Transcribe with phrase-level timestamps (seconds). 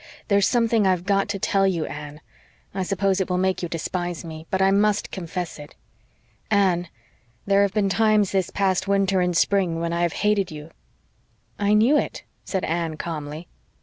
[0.29, 2.21] There's something I've GOT to tell you, Anne.
[2.73, 5.75] I suppose it will make you despise me, but I MUST confess it.
[6.49, 6.87] Anne,
[7.45, 10.71] there have been times this past winter and spring when I have HATED you."
[11.59, 13.47] "I KNEW it," said Anne calmly.